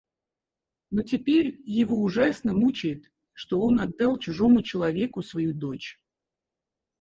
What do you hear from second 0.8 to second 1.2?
Но